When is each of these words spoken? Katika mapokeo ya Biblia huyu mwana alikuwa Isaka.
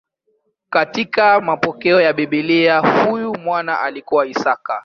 Katika 0.69 1.41
mapokeo 1.41 2.01
ya 2.01 2.13
Biblia 2.13 2.79
huyu 3.03 3.35
mwana 3.37 3.81
alikuwa 3.81 4.25
Isaka. 4.27 4.79